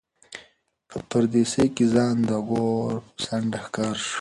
په 0.89 0.97
پردېسۍ 1.09 1.67
کې 1.75 1.85
ځان 1.93 2.15
د 2.29 2.31
ګور 2.49 2.91
په 3.05 3.17
څنډه 3.23 3.59
ښکاره 3.65 3.95
شو. 4.03 4.09